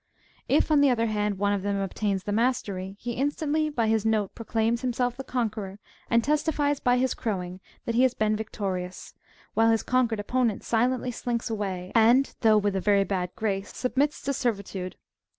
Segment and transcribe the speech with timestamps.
[0.49, 4.03] If, on the other hand, one of them obtains the mastery, he instantly by his
[4.03, 5.77] note proclaims himself the conqueror,
[6.09, 9.13] and testifies by his crowing that he has been victorious;
[9.53, 14.19] while his conquered opponent silently slinks away, and, though with a very bad grace, submits
[14.23, 14.95] to servitude.